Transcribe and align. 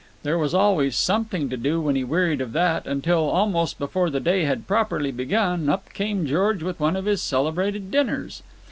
There 0.23 0.39
was 0.39 0.55
always 0.55 0.95
something 0.95 1.47
to 1.51 1.57
do 1.57 1.79
when 1.79 1.95
he 1.95 2.03
wearied 2.03 2.41
of 2.41 2.53
that 2.53 2.87
until, 2.87 3.29
almost 3.29 3.77
before 3.77 4.09
the 4.09 4.19
day 4.19 4.45
had 4.45 4.65
properly 4.65 5.11
begun, 5.11 5.69
up 5.69 5.93
came 5.93 6.25
George 6.25 6.63
with 6.63 6.79
one 6.79 6.95
of 6.95 7.05
his 7.05 7.21
celebrated 7.21 7.91
dinners. 7.91 8.41